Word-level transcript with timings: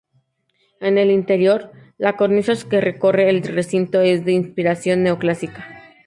En 0.79 0.97
el 0.97 1.11
interior, 1.11 1.71
la 1.99 2.13
cornisa 2.17 2.53
que 2.67 2.81
recorre 2.81 3.29
el 3.29 3.43
recinto 3.43 4.01
es 4.01 4.25
de 4.25 4.31
inspiración 4.31 5.03
neoclásica. 5.03 5.63